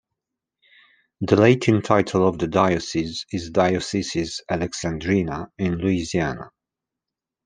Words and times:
The 1.19 1.35
Latin 1.35 1.83
title 1.83 2.27
of 2.27 2.39
the 2.39 2.47
diocese 2.47 3.23
is 3.31 3.51
Dioecesis 3.51 4.39
Alexandrina 4.49 5.51
in 5.59 5.75
Louisiana. 5.77 6.49